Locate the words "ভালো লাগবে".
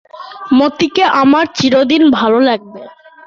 2.17-2.81